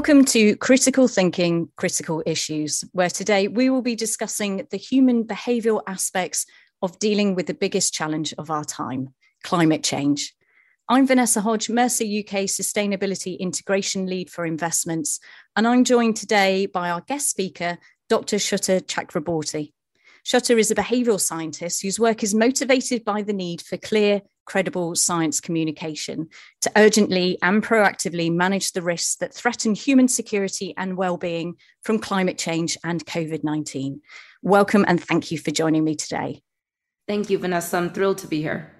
[0.00, 5.82] Welcome to Critical Thinking, Critical Issues, where today we will be discussing the human behavioural
[5.86, 6.46] aspects
[6.80, 9.12] of dealing with the biggest challenge of our time
[9.44, 10.34] climate change.
[10.88, 15.20] I'm Vanessa Hodge, Mercer UK Sustainability Integration Lead for Investments,
[15.54, 17.76] and I'm joined today by our guest speaker,
[18.08, 18.36] Dr.
[18.36, 19.74] Sweta Chakraborty.
[20.24, 24.96] Sweta is a behavioural scientist whose work is motivated by the need for clear, credible
[24.96, 26.28] science communication
[26.60, 31.54] to urgently and proactively manage the risks that threaten human security and well-being
[31.84, 34.00] from climate change and COVID-19.
[34.42, 36.42] Welcome and thank you for joining me today.
[37.06, 37.76] Thank you, Vanessa.
[37.76, 38.74] I'm thrilled to be here.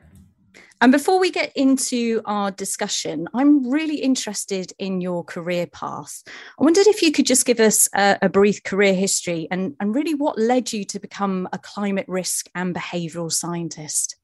[0.81, 6.25] And before we get into our discussion, I'm really interested in your career path.
[6.59, 9.95] I wondered if you could just give us a, a, brief career history and, and
[9.95, 14.17] really what led you to become a climate risk and behavioral scientist.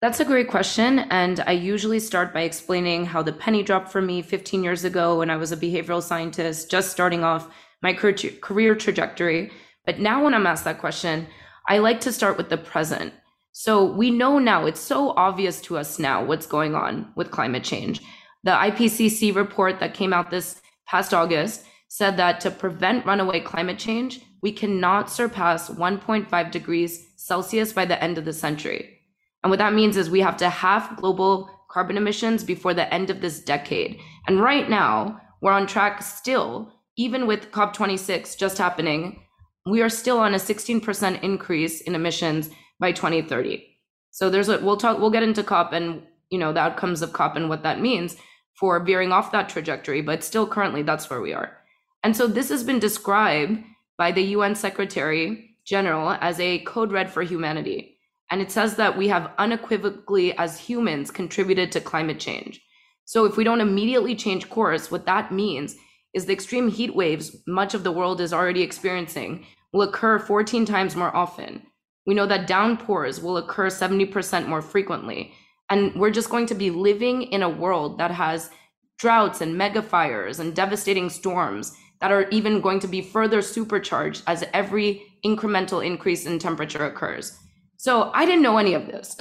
[0.00, 1.00] That's a great question.
[1.10, 5.18] And I usually start by explaining how the penny dropped for me 15 years ago
[5.18, 9.50] when I was a behavioral scientist, just starting off my career trajectory.
[9.84, 11.26] But now, when I'm asked that question,
[11.66, 13.12] I like to start with the present.
[13.50, 17.64] So we know now, it's so obvious to us now what's going on with climate
[17.64, 18.00] change.
[18.44, 23.80] The IPCC report that came out this past August said that to prevent runaway climate
[23.80, 28.97] change, we cannot surpass 1.5 degrees Celsius by the end of the century.
[29.42, 33.10] And what that means is we have to halve global carbon emissions before the end
[33.10, 34.00] of this decade.
[34.26, 39.22] And right now, we're on track still, even with COP26 just happening,
[39.66, 42.50] we are still on a 16% increase in emissions
[42.80, 43.64] by 2030.
[44.10, 47.12] So there's a we'll talk we'll get into COP and you know the outcomes of
[47.12, 48.16] COP and what that means
[48.58, 51.56] for veering off that trajectory, but still currently that's where we are.
[52.02, 53.62] And so this has been described
[53.96, 57.97] by the UN Secretary General as a code red for humanity.
[58.30, 62.60] And it says that we have unequivocally, as humans, contributed to climate change.
[63.04, 65.76] So if we don't immediately change course, what that means
[66.12, 70.64] is the extreme heat waves much of the world is already experiencing will occur 14
[70.64, 71.62] times more often.
[72.06, 75.32] We know that downpours will occur 70% more frequently.
[75.70, 78.50] And we're just going to be living in a world that has
[78.98, 84.22] droughts and mega fires and devastating storms that are even going to be further supercharged
[84.26, 87.38] as every incremental increase in temperature occurs.
[87.78, 89.16] So I didn't know any of this.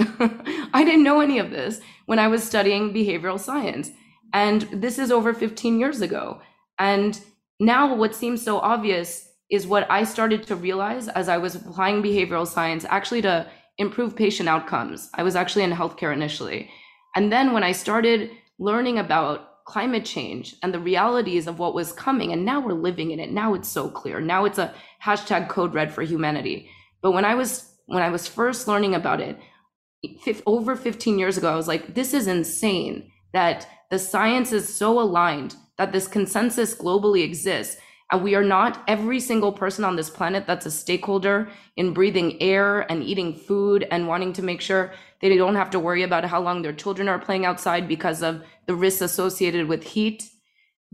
[0.74, 3.92] I didn't know any of this when I was studying behavioral science.
[4.34, 6.42] And this is over 15 years ago.
[6.80, 7.20] And
[7.60, 12.02] now what seems so obvious is what I started to realize as I was applying
[12.02, 13.48] behavioral science actually to
[13.78, 15.12] improve patient outcomes.
[15.14, 16.70] I was actually in healthcare initially.
[17.16, 21.94] And then when I started learning about climate change and the realities of what was
[21.94, 24.20] coming, and now we're living in it, now it's so clear.
[24.20, 26.70] Now it's a hashtag code red for humanity.
[27.02, 29.40] But when I was when I was first learning about it,
[30.46, 35.00] over 15 years ago, I was like, this is insane that the science is so
[35.00, 37.78] aligned that this consensus globally exists.
[38.12, 42.42] And we are not every single person on this planet that's a stakeholder in breathing
[42.42, 46.26] air and eating food and wanting to make sure they don't have to worry about
[46.26, 50.30] how long their children are playing outside because of the risks associated with heat.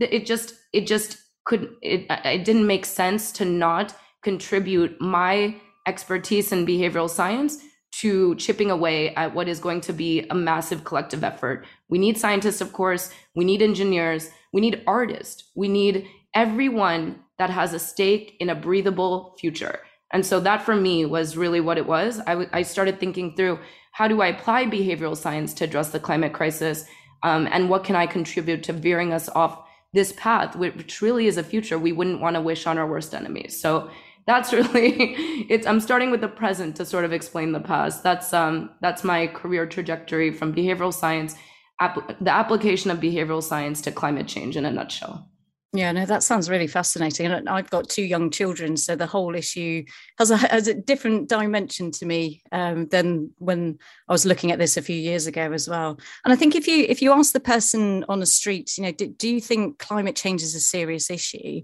[0.00, 6.52] It just, it just could, it, it didn't make sense to not contribute my expertise
[6.52, 7.58] in behavioral science
[8.00, 11.64] to chipping away at what is going to be a massive collective effort.
[11.88, 17.50] We need scientists, of course, we need engineers, we need artists, we need everyone that
[17.50, 19.80] has a stake in a breathable future.
[20.12, 22.20] And so that for me was really what it was.
[22.20, 23.58] I, w- I started thinking through
[23.92, 26.84] how do I apply behavioral science to address the climate crisis?
[27.22, 31.36] Um, and what can I contribute to veering us off this path, which really is
[31.36, 33.60] a future we wouldn't want to wish on our worst enemies?
[33.60, 33.90] So
[34.26, 35.14] that's really
[35.50, 39.04] it's i'm starting with the present to sort of explain the past that's um that's
[39.04, 41.34] my career trajectory from behavioral science
[41.80, 45.28] ap- the application of behavioral science to climate change in a nutshell
[45.74, 47.26] yeah, no, that sounds really fascinating.
[47.26, 49.84] And I've got two young children, so the whole issue
[50.20, 54.60] has a, has a different dimension to me um, than when I was looking at
[54.60, 55.98] this a few years ago as well.
[56.24, 58.92] And I think if you if you ask the person on the street, you know,
[58.92, 61.62] do, do you think climate change is a serious issue?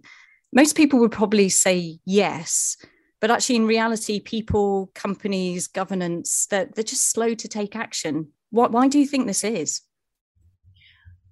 [0.53, 2.77] Most people would probably say yes
[3.21, 8.29] but actually in reality people companies governance they're, they're just slow to take action.
[8.51, 9.83] What, why do you think this is?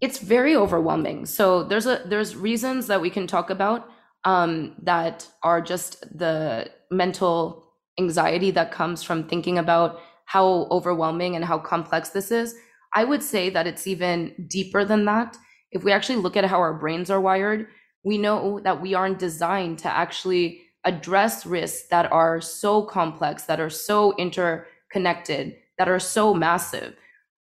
[0.00, 1.26] It's very overwhelming.
[1.26, 3.88] So there's a there's reasons that we can talk about
[4.24, 11.44] um, that are just the mental anxiety that comes from thinking about how overwhelming and
[11.44, 12.54] how complex this is.
[12.94, 15.36] I would say that it's even deeper than that.
[15.72, 17.66] If we actually look at how our brains are wired
[18.04, 23.60] we know that we aren't designed to actually address risks that are so complex, that
[23.60, 26.94] are so interconnected, that are so massive.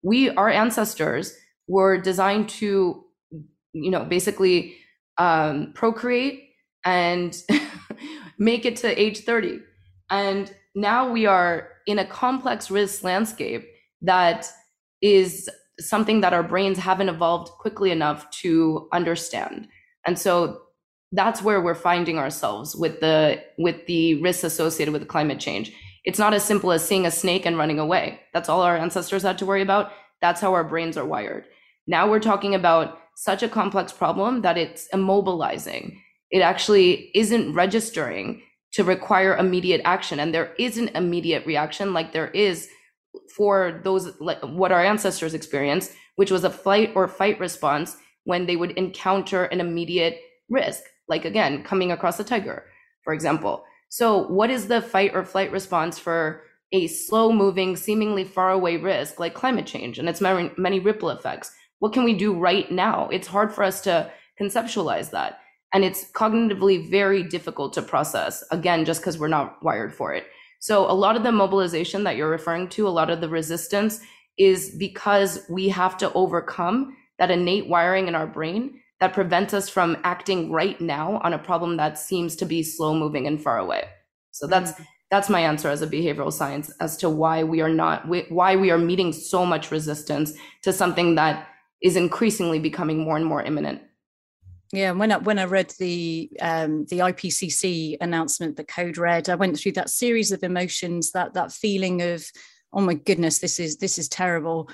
[0.01, 1.35] We, our ancestors,
[1.67, 3.03] were designed to,
[3.73, 4.75] you know, basically
[5.17, 6.49] um, procreate
[6.85, 7.41] and
[8.37, 9.59] make it to age 30.
[10.09, 13.67] And now we are in a complex risk landscape
[14.01, 14.49] that
[15.01, 15.49] is
[15.79, 19.67] something that our brains haven't evolved quickly enough to understand.
[20.05, 20.61] And so
[21.11, 25.71] that's where we're finding ourselves with the with the risks associated with climate change.
[26.03, 28.19] It's not as simple as seeing a snake and running away.
[28.33, 29.91] That's all our ancestors had to worry about.
[30.21, 31.45] That's how our brains are wired.
[31.87, 35.97] Now we're talking about such a complex problem that it's immobilizing.
[36.31, 38.41] It actually isn't registering
[38.73, 40.19] to require immediate action.
[40.19, 42.67] And there is an immediate reaction like there is
[43.35, 48.45] for those, like what our ancestors experienced, which was a flight or fight response when
[48.45, 52.65] they would encounter an immediate risk, like again, coming across a tiger,
[53.03, 53.63] for example.
[53.89, 58.77] So, what is the fight or flight response for a slow moving, seemingly far away
[58.77, 61.51] risk like climate change and its many, many ripple effects?
[61.79, 63.09] What can we do right now?
[63.09, 64.11] It's hard for us to
[64.41, 65.39] conceptualize that.
[65.73, 70.25] And it's cognitively very difficult to process, again, just because we're not wired for it.
[70.59, 73.99] So a lot of the mobilization that you're referring to, a lot of the resistance
[74.37, 79.67] is because we have to overcome that innate wiring in our brain that prevents us
[79.67, 83.57] from acting right now on a problem that seems to be slow moving and far
[83.57, 83.83] away.
[84.31, 84.83] So that's mm-hmm.
[85.11, 88.71] that's my answer as a behavioral science as to why we are not why we
[88.71, 91.47] are meeting so much resistance to something that
[91.81, 93.81] is increasingly becoming more and more imminent.
[94.71, 99.35] Yeah, when I when I read the um, the IPCC announcement, the code red, I
[99.35, 102.25] went through that series of emotions, that that feeling of,
[102.71, 104.69] oh my goodness, this is this is terrible,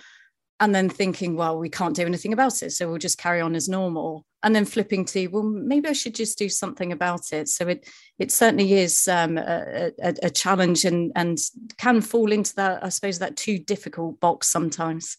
[0.59, 3.55] and then thinking, well, we can't do anything about it, so we'll just carry on
[3.55, 7.47] as normal, and then flipping to, well, maybe I should just do something about it.
[7.49, 11.37] So it it certainly is um, a, a, a challenge and and
[11.77, 15.15] can fall into that, I suppose, that too difficult box sometimes.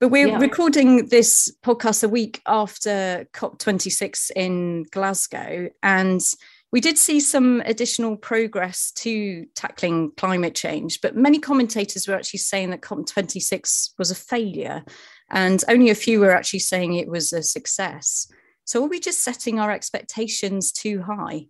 [0.00, 0.38] But we're yeah.
[0.38, 6.22] recording this podcast a week after COP26 in Glasgow, and
[6.72, 11.00] we did see some additional progress to tackling climate change.
[11.00, 14.84] But many commentators were actually saying that COP26 was a failure,
[15.30, 18.30] and only a few were actually saying it was a success.
[18.64, 21.46] So, are we just setting our expectations too high?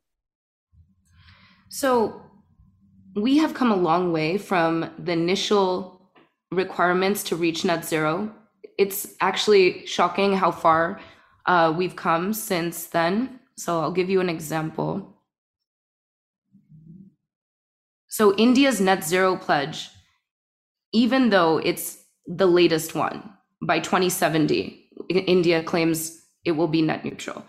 [1.68, 2.22] So,
[3.14, 6.12] we have come a long way from the initial
[6.50, 8.32] requirements to reach net zero
[8.80, 10.98] it's actually shocking how far
[11.44, 13.39] uh, we've come since then.
[13.60, 15.16] So I'll give you an example.
[18.08, 19.90] So India's net zero pledge,
[20.92, 27.44] even though it's the latest one by 2070, India claims it will be net neutral.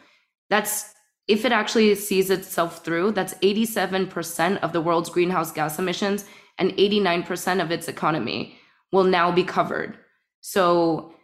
[0.50, 0.94] That's
[1.30, 6.26] if it actually sees itself through, that's 87% of the world's greenhouse gas emissions
[6.58, 8.58] and 89% of its economy
[8.92, 9.98] will now be covered.
[10.42, 11.16] So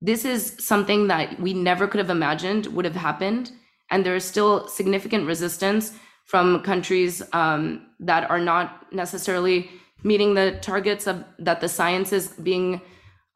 [0.00, 3.50] this is something that we never could have imagined would have happened.
[3.90, 5.92] And there is still significant resistance
[6.24, 9.70] from countries um, that are not necessarily
[10.02, 12.80] meeting the targets of that the science is being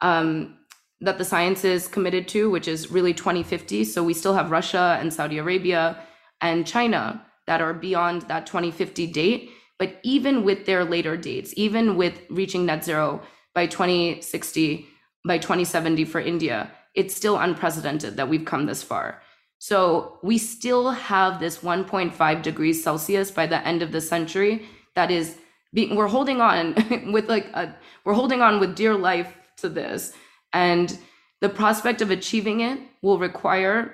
[0.00, 0.56] um,
[1.00, 3.84] that the science is committed to, which is really 2050.
[3.84, 5.98] So we still have Russia and Saudi Arabia
[6.40, 9.50] and China that are beyond that 2050 date.
[9.78, 13.22] But even with their later dates, even with reaching net zero
[13.54, 14.86] by 2060,
[15.26, 19.22] by 2070 for India, it's still unprecedented that we've come this far.
[19.60, 24.64] So we still have this 1.5 degrees Celsius by the end of the century
[24.94, 25.36] that is
[25.74, 26.74] being we're holding on
[27.12, 30.14] with like a we're holding on with dear life to this.
[30.54, 30.98] And
[31.42, 33.92] the prospect of achieving it will require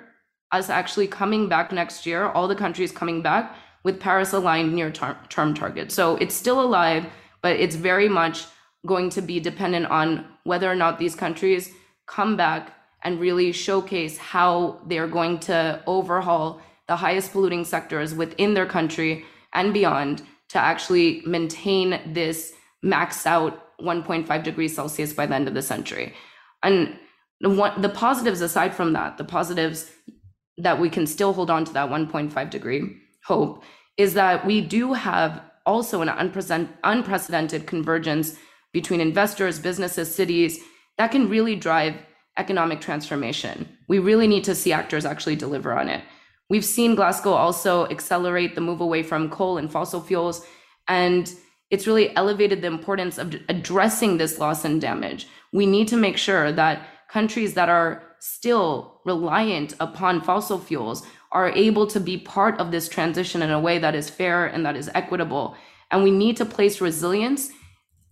[0.52, 4.92] us actually coming back next year all the countries coming back with paris aligned near
[4.92, 5.96] term targets.
[5.96, 7.06] So it's still alive
[7.42, 8.44] but it's very much
[8.86, 11.72] going to be dependent on whether or not these countries
[12.06, 12.72] come back
[13.02, 19.24] and really showcase how they're going to overhaul the highest polluting sectors within their country
[19.52, 25.54] and beyond to actually maintain this max out 1.5 degrees Celsius by the end of
[25.54, 26.14] the century.
[26.62, 26.98] And
[27.40, 29.90] the, the positives aside from that, the positives
[30.58, 33.62] that we can still hold on to that 1.5 degree hope
[33.96, 36.08] is that we do have also an
[36.84, 38.36] unprecedented convergence
[38.72, 40.60] between investors, businesses, cities,
[40.96, 41.94] that can really drive
[42.36, 43.68] economic transformation.
[43.88, 46.02] We really need to see actors actually deliver on it.
[46.48, 50.46] We've seen Glasgow also accelerate the move away from coal and fossil fuels,
[50.86, 51.32] and
[51.70, 55.26] it's really elevated the importance of addressing this loss and damage.
[55.52, 61.50] We need to make sure that countries that are still reliant upon fossil fuels are
[61.50, 64.76] able to be part of this transition in a way that is fair and that
[64.76, 65.56] is equitable.
[65.90, 67.50] And we need to place resilience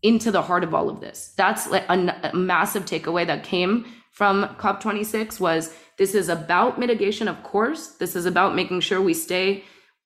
[0.03, 1.33] into the heart of all of this.
[1.37, 7.89] That's a, massive takeaway that came from COP26 was this is about mitigation, of course.
[7.89, 9.65] This is about making sure we stay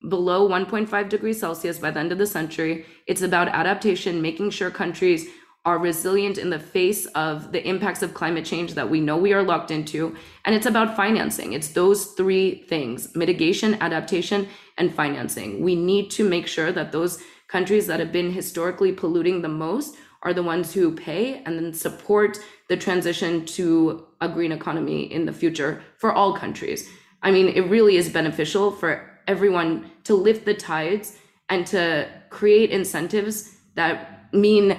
[0.09, 2.87] below 1.5 degrees Celsius by the end of the century.
[3.07, 5.27] It's about adaptation, making sure countries
[5.67, 9.35] are resilient in the face of the impacts of climate change that we know we
[9.35, 10.17] are locked into.
[10.47, 11.53] And it's about financing.
[11.53, 14.49] It's those three things mitigation, adaptation,
[14.79, 15.62] and financing.
[15.62, 19.97] We need to make sure that those countries that have been historically polluting the most
[20.23, 25.27] are the ones who pay and then support the transition to a green economy in
[25.27, 26.89] the future for all countries.
[27.23, 31.17] I mean, it really is beneficial for everyone to lift the tides
[31.49, 34.77] and to create incentives that mean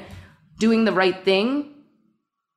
[0.59, 1.73] doing the right thing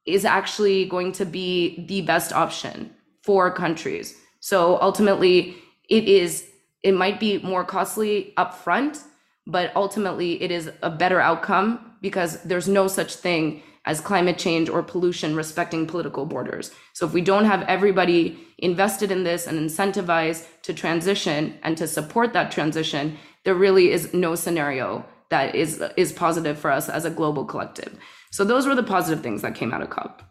[0.05, 2.91] is actually going to be the best option
[3.23, 4.17] for countries.
[4.41, 5.57] So ultimately,
[5.89, 6.49] it is
[6.83, 9.05] it might be more costly upfront,
[9.47, 14.69] but ultimately it is a better outcome because there's no such thing as climate change
[14.69, 16.71] or pollution respecting political borders.
[16.93, 21.89] So if we don't have everybody invested in this and incentivized to transition and to
[21.89, 27.05] support that transition, there really is no scenario that is is positive for us as
[27.05, 27.99] a global collective.
[28.31, 30.23] So those were the positive things that came out of COP.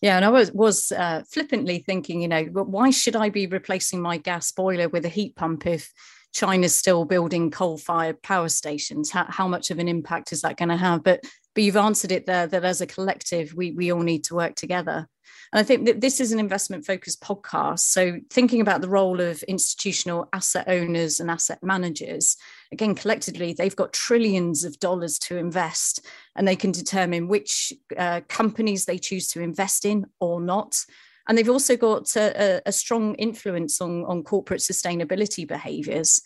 [0.00, 4.00] Yeah, and I was was uh, flippantly thinking, you know, why should I be replacing
[4.00, 5.92] my gas boiler with a heat pump if
[6.34, 9.10] China's still building coal-fired power stations?
[9.10, 11.02] How, how much of an impact is that going to have?
[11.02, 14.34] But but you've answered it there that as a collective, we we all need to
[14.34, 15.08] work together.
[15.52, 17.80] And I think that this is an investment focused podcast.
[17.80, 22.36] So, thinking about the role of institutional asset owners and asset managers,
[22.70, 26.06] again, collectively, they've got trillions of dollars to invest
[26.36, 30.84] and they can determine which uh, companies they choose to invest in or not.
[31.28, 36.22] And they've also got a, a strong influence on, on corporate sustainability behaviors.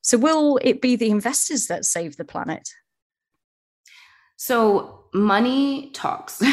[0.00, 2.68] So, will it be the investors that save the planet?
[4.36, 6.42] So, money talks.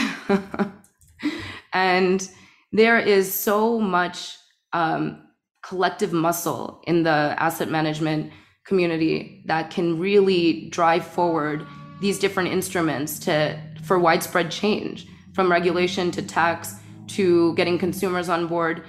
[1.75, 2.27] And
[2.71, 4.37] there is so much
[4.71, 5.27] um,
[5.61, 8.31] collective muscle in the asset management
[8.65, 11.67] community that can really drive forward
[11.99, 16.75] these different instruments to for widespread change from regulation to tax
[17.07, 18.83] to getting consumers on board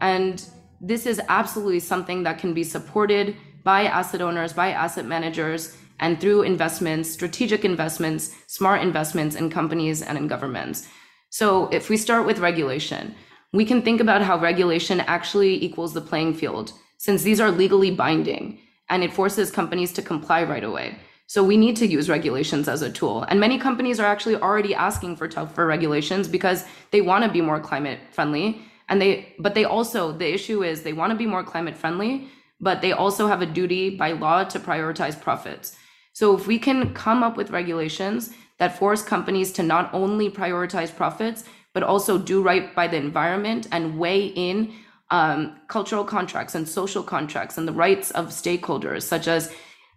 [0.00, 0.46] and
[0.80, 6.20] this is absolutely something that can be supported by asset owners by asset managers and
[6.20, 10.88] through investments strategic investments smart investments in companies and in governments
[11.32, 13.14] so if we start with regulation,
[13.54, 17.90] we can think about how regulation actually equals the playing field, since these are legally
[17.90, 18.60] binding
[18.90, 20.98] and it forces companies to comply right away.
[21.32, 23.22] So we need to use regulations as a tool.
[23.22, 27.40] And many companies are actually already asking for tougher regulations because they want to be
[27.40, 28.60] more climate friendly.
[28.90, 32.28] And they, but they also, the issue is they want to be more climate friendly,
[32.60, 35.74] but they also have a duty by law to prioritize profits.
[36.12, 40.94] So if we can come up with regulations that force companies to not only prioritize
[40.94, 44.74] profits, but also do right by the environment and weigh in
[45.10, 49.50] um, cultural contracts and social contracts and the rights of stakeholders, such as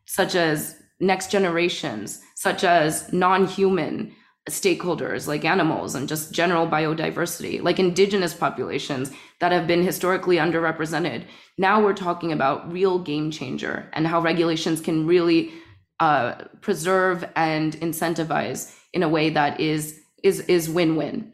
[0.06, 4.14] such as next generations, such as non-human
[4.50, 11.26] stakeholders like animals and just general biodiversity, like indigenous populations that have been historically underrepresented.
[11.58, 15.52] Now we're talking about real game changer and how regulations can really
[16.00, 21.32] uh, preserve and incentivize in a way that is is is win-win.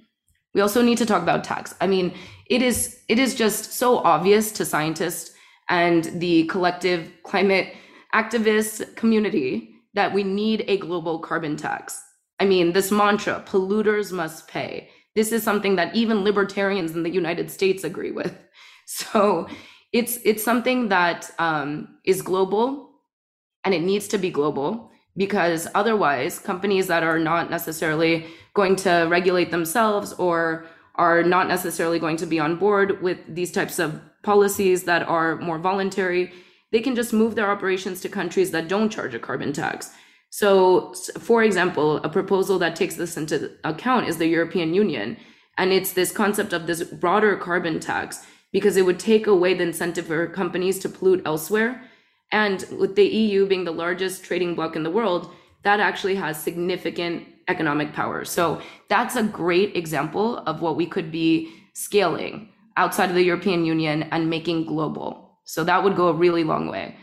[0.53, 1.73] We also need to talk about tax.
[1.81, 2.13] I mean,
[2.49, 5.33] it is it is just so obvious to scientists
[5.69, 7.73] and the collective climate
[8.13, 12.01] activist community that we need a global carbon tax.
[12.39, 14.89] I mean, this mantra, polluters must pay.
[15.15, 18.35] This is something that even libertarians in the United States agree with.
[18.87, 19.47] So
[19.93, 22.89] it's it's something that um, is global
[23.63, 29.07] and it needs to be global because otherwise companies that are not necessarily going to
[29.09, 30.65] regulate themselves or
[30.95, 35.37] are not necessarily going to be on board with these types of policies that are
[35.37, 36.31] more voluntary
[36.71, 39.91] they can just move their operations to countries that don't charge a carbon tax
[40.29, 45.17] so for example a proposal that takes this into account is the european union
[45.57, 49.63] and it's this concept of this broader carbon tax because it would take away the
[49.63, 51.81] incentive for companies to pollute elsewhere
[52.31, 56.41] and with the EU being the largest trading bloc in the world, that actually has
[56.41, 58.23] significant economic power.
[58.23, 63.65] So that's a great example of what we could be scaling outside of the European
[63.65, 65.30] Union and making global.
[65.51, 66.95] So that would go a really long way.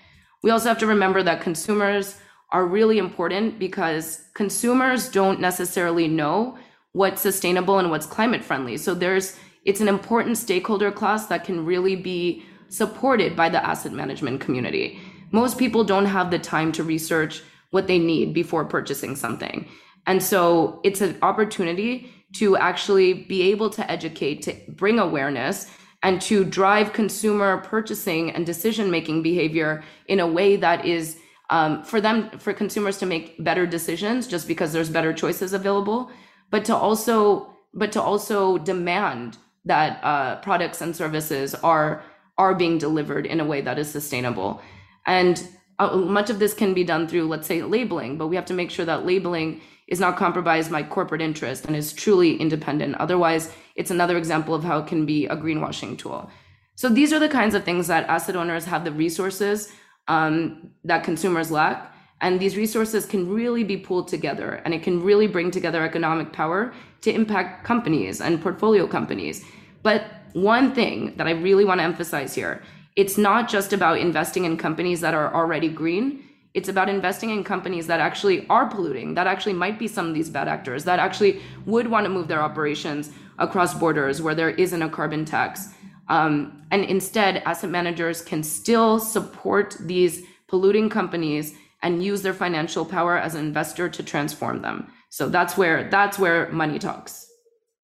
[0.43, 2.17] We also have to remember that consumers
[2.52, 6.57] are really important because consumers don't necessarily know
[6.93, 8.76] what's sustainable and what's climate friendly.
[8.76, 13.93] So there's it's an important stakeholder class that can really be supported by the asset
[13.93, 14.99] management community
[15.31, 19.69] most people don't have the time to research what they need before purchasing something.
[20.07, 25.71] And so it's an opportunity to actually be able to educate, to bring awareness,
[26.02, 31.19] and to drive consumer purchasing and decision making behavior in a way that is
[31.50, 36.11] um, for them for consumers to make better decisions just because there's better choices available
[36.50, 42.02] but to also but to also demand that uh, products and services are
[42.37, 44.62] are being delivered in a way that is sustainable.
[45.07, 45.47] And
[45.81, 48.55] uh, much of this can be done through let's say labeling but we have to
[48.55, 52.95] make sure that labeling is not compromised by corporate interest and is truly independent.
[52.97, 56.30] Otherwise it's another example of how it can be a greenwashing tool
[56.78, 59.73] so these are the kinds of things that asset owners have the resources
[60.06, 61.92] um, that consumers lack.
[62.20, 66.32] And these resources can really be pulled together and it can really bring together economic
[66.32, 69.44] power to impact companies and portfolio companies.
[69.82, 70.04] But
[70.35, 72.62] one thing that I really want to emphasize here
[72.94, 76.27] it's not just about investing in companies that are already green.
[76.55, 80.14] It's about investing in companies that actually are polluting, that actually might be some of
[80.14, 84.50] these bad actors, that actually would want to move their operations across borders where there
[84.50, 85.75] isn't a carbon tax
[86.09, 92.85] um, and instead, asset managers can still support these polluting companies and use their financial
[92.85, 94.90] power as an investor to transform them.
[95.11, 97.27] So that's where that's where money talks.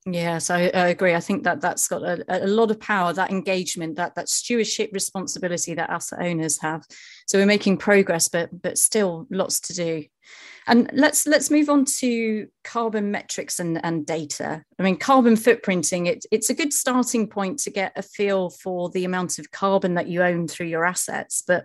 [0.06, 1.14] Yes, I, I, agree.
[1.14, 4.90] I think that that's got a, a, lot of power, that engagement, that that stewardship
[4.92, 6.84] responsibility that asset owners have.
[7.26, 10.04] So we're making progress, but but still lots to do.
[10.66, 14.62] And let's let's move on to carbon metrics and, and data.
[14.78, 18.90] I mean, carbon footprinting, it, it's a good starting point to get a feel for
[18.90, 21.42] the amount of carbon that you own through your assets.
[21.46, 21.64] But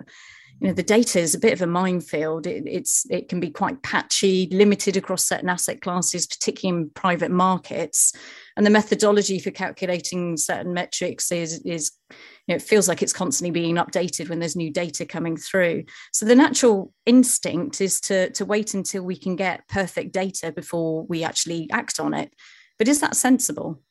[0.59, 2.45] you know the data is a bit of a minefield.
[2.45, 7.31] It, it's it can be quite patchy limited across certain asset classes particularly in private
[7.31, 8.13] markets.
[8.57, 12.17] And the methodology for calculating certain metrics is is you
[12.49, 15.85] know, it feels like it's constantly being updated when there's new data coming through.
[16.11, 21.05] So the natural instinct is to to wait until we can get perfect data before
[21.05, 22.33] we actually act on it.
[22.77, 23.81] But is that sensible?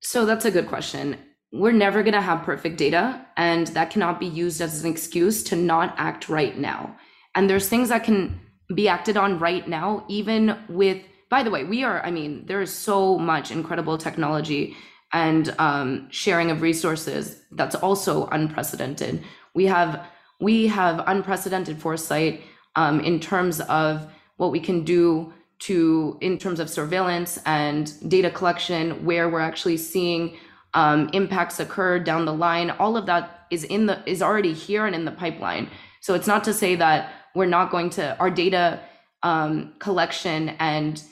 [0.00, 1.16] So that's a good question
[1.52, 5.42] we're never going to have perfect data and that cannot be used as an excuse
[5.44, 6.96] to not act right now.
[7.34, 8.40] And there's things that can
[8.74, 12.60] be acted on right now even with by the way we are i mean there
[12.60, 14.76] is so much incredible technology
[15.12, 19.22] and um, sharing of resources that's also unprecedented.
[19.54, 20.06] We have
[20.40, 22.42] we have unprecedented foresight
[22.76, 24.06] um, in terms of
[24.36, 29.76] what we can do to in terms of surveillance and data collection where we're actually
[29.76, 30.36] seeing
[30.78, 34.86] um, impacts occur down the line all of that is in the is already here
[34.86, 35.68] and in the pipeline.
[36.00, 38.78] So it's not to say that we're not going to our data
[39.24, 41.02] um, collection and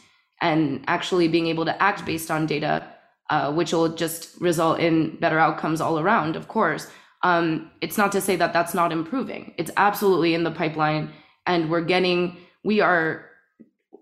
[0.40, 2.86] and actually being able to act based on data
[3.28, 6.86] uh, which will just result in better outcomes all around of course.
[7.24, 9.52] Um, it's not to say that that's not improving.
[9.58, 11.10] It's absolutely in the pipeline
[11.44, 13.26] and we're getting we are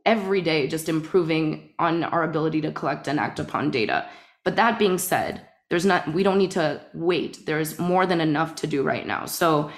[0.05, 4.07] every day just improving on our ability to collect and act upon data.
[4.45, 5.41] But that being said,
[5.75, 7.47] there's not we don't need to wait.
[7.47, 9.27] There's more than enough to do right now.
[9.27, 9.73] So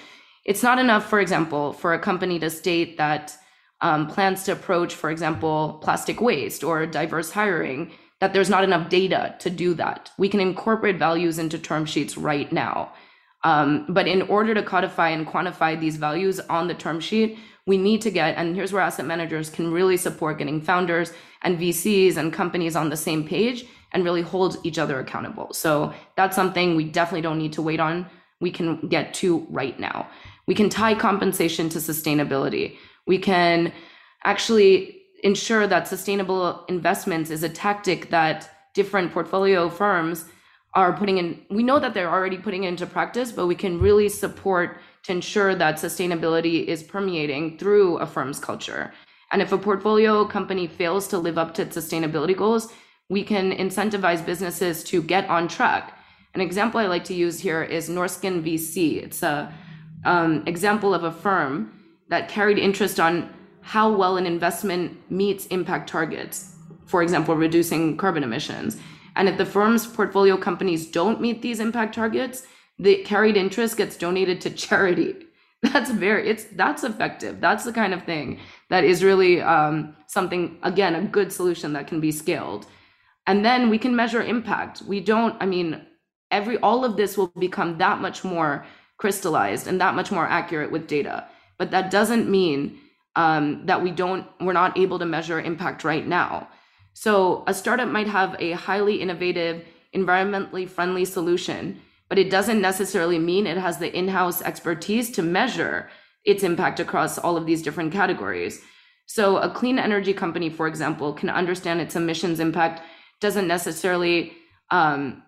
[0.44, 3.34] it's not enough, for example, for a company to state that
[3.80, 8.90] um, plans to approach, for example, plastic waste or diverse hiring, that there's not enough
[8.90, 10.10] data to do that.
[10.18, 12.92] We can incorporate values into term sheets right now.
[13.42, 17.78] Um, but in order to codify and quantify these values on the term sheet, we
[17.78, 22.18] need to get, and here's where asset managers can really support getting founders and VCs
[22.18, 23.64] and companies on the same page
[23.96, 25.54] and really hold each other accountable.
[25.54, 28.04] So that's something we definitely don't need to wait on.
[28.40, 30.06] We can get to right now.
[30.46, 32.76] We can tie compensation to sustainability.
[33.06, 33.72] We can
[34.22, 40.26] actually ensure that sustainable investments is a tactic that different portfolio firms
[40.74, 41.40] are putting in.
[41.48, 45.54] We know that they're already putting into practice, but we can really support to ensure
[45.54, 48.92] that sustainability is permeating through a firm's culture.
[49.32, 52.70] And if a portfolio company fails to live up to its sustainability goals,
[53.08, 55.98] we can incentivize businesses to get on track.
[56.34, 59.02] An example I like to use here is Norrsken VC.
[59.02, 59.52] It's a
[60.04, 61.72] um, example of a firm
[62.08, 66.54] that carried interest on how well an investment meets impact targets,
[66.86, 68.76] for example, reducing carbon emissions.
[69.16, 72.44] And if the firm's portfolio companies don't meet these impact targets,
[72.78, 75.14] the carried interest gets donated to charity.
[75.62, 77.40] That's very, it's that's effective.
[77.40, 78.38] That's the kind of thing
[78.68, 82.66] that is really um, something, again, a good solution that can be scaled
[83.26, 84.82] and then we can measure impact.
[84.82, 85.86] We don't i mean
[86.30, 88.64] every all of this will become that much more
[88.98, 91.26] crystallized and that much more accurate with data.
[91.58, 92.78] But that doesn't mean
[93.14, 96.48] um, that we don't we're not able to measure impact right now.
[96.94, 103.18] So a startup might have a highly innovative environmentally friendly solution but it doesn't necessarily
[103.18, 105.90] mean it has the in-house expertise to measure
[106.24, 108.62] its impact across all of these different categories.
[109.06, 112.82] So a clean energy company for example can understand its emissions impact
[113.20, 114.32] doesn't necessarily
[114.70, 115.22] um,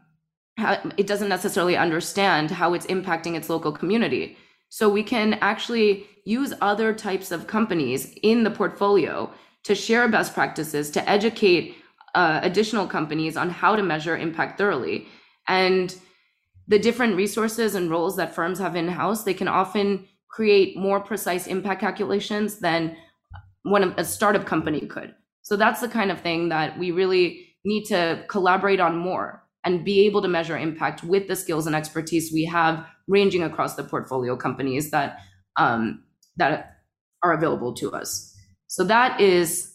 [0.97, 4.37] it doesn't necessarily understand how it's impacting its local community.
[4.71, 9.33] So we can actually use other types of companies in the portfolio
[9.65, 11.77] to share best practices, to educate
[12.15, 15.07] uh, additional companies on how to measure impact thoroughly.
[15.47, 15.95] And
[16.67, 21.01] the different resources and roles that firms have in house, they can often create more
[21.01, 22.97] precise impact calculations than
[23.63, 25.15] one a startup company could.
[25.43, 29.85] So that's the kind of thing that we really need to collaborate on more and
[29.85, 33.83] be able to measure impact with the skills and expertise we have ranging across the
[33.83, 35.19] portfolio companies that
[35.57, 36.05] um,
[36.37, 36.77] that
[37.23, 38.35] are available to us.
[38.69, 39.75] So that is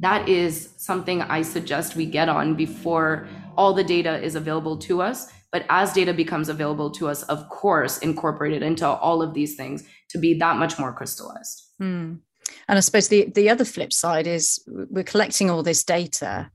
[0.00, 5.00] that is something I suggest we get on before all the data is available to
[5.00, 5.32] us.
[5.52, 9.84] But as data becomes available to us, of course, incorporated into all of these things
[10.10, 11.62] to be that much more crystallized.
[11.80, 12.18] Mm.
[12.68, 16.50] And I suppose the, the other flip side is we're collecting all this data.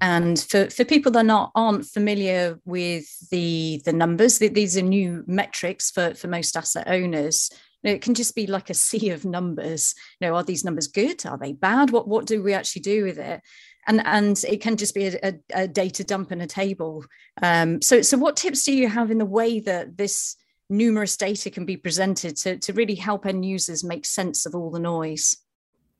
[0.00, 5.24] And for, for people that not aren't familiar with the the numbers, these are new
[5.26, 7.50] metrics for, for most asset owners.
[7.82, 9.94] It can just be like a sea of numbers.
[10.20, 11.24] You know are these numbers good?
[11.24, 11.90] Are they bad?
[11.90, 13.40] What what do we actually do with it?
[13.86, 17.04] And and it can just be a, a, a data dump in a table.
[17.42, 20.36] Um, so so what tips do you have in the way that this
[20.68, 24.70] numerous data can be presented to, to really help end users make sense of all
[24.70, 25.36] the noise?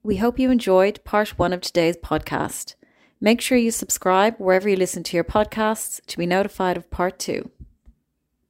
[0.02, 2.74] We hope you enjoyed part one of today's podcast
[3.24, 7.18] make sure you subscribe wherever you listen to your podcasts to be notified of part
[7.18, 7.50] two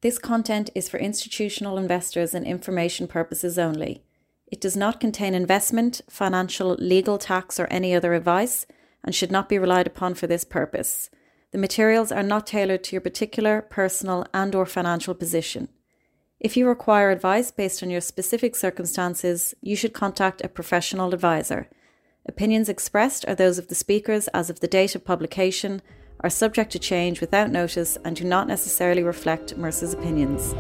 [0.04, 4.02] this content is for institutional investors and information purposes only.
[4.46, 8.66] It does not contain investment, financial, legal, tax, or any other advice
[9.02, 11.08] and should not be relied upon for this purpose.
[11.52, 15.70] The materials are not tailored to your particular personal and or financial position.
[16.38, 21.70] If you require advice based on your specific circumstances, you should contact a professional advisor.
[22.26, 25.82] Opinions expressed are those of the speakers as of the date of publication
[26.20, 30.54] are subject to change without notice and do not necessarily reflect Mercer's opinions.